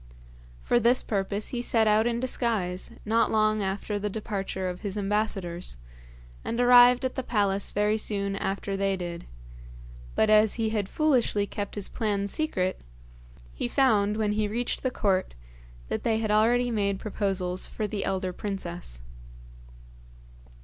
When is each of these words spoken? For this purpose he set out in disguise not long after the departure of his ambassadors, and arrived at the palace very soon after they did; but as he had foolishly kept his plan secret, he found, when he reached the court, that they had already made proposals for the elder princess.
For 0.63 0.79
this 0.79 1.03
purpose 1.03 1.49
he 1.49 1.61
set 1.61 1.85
out 1.85 2.07
in 2.07 2.19
disguise 2.19 2.89
not 3.05 3.29
long 3.29 3.61
after 3.61 3.99
the 3.99 4.09
departure 4.09 4.67
of 4.67 4.81
his 4.81 4.97
ambassadors, 4.97 5.77
and 6.43 6.59
arrived 6.59 7.05
at 7.05 7.13
the 7.13 7.21
palace 7.21 7.71
very 7.71 7.99
soon 7.99 8.35
after 8.35 8.75
they 8.75 8.97
did; 8.97 9.27
but 10.15 10.27
as 10.31 10.55
he 10.55 10.69
had 10.71 10.89
foolishly 10.89 11.45
kept 11.45 11.75
his 11.75 11.87
plan 11.87 12.27
secret, 12.27 12.81
he 13.53 13.67
found, 13.67 14.17
when 14.17 14.31
he 14.31 14.47
reached 14.47 14.81
the 14.81 14.89
court, 14.89 15.35
that 15.87 16.01
they 16.01 16.17
had 16.17 16.31
already 16.31 16.71
made 16.71 16.97
proposals 16.97 17.67
for 17.67 17.85
the 17.85 18.03
elder 18.03 18.33
princess. 18.33 19.01